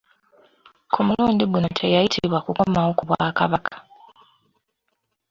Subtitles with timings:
[0.93, 3.73] Ku mulundi guno teyayitibwa kukomawo ku Bwakabaka.